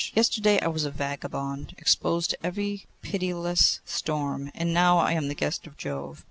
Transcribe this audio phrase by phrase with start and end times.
[0.15, 5.35] Yesterday I was a vagabond exposed to every pitiless storm, and now I am the
[5.35, 6.19] guest of Jove.